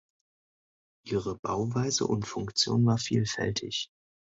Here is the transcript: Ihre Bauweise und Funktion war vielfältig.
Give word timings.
Ihre 1.05 1.37
Bauweise 1.37 2.07
und 2.07 2.25
Funktion 2.25 2.83
war 2.87 2.97
vielfältig. 2.97 3.91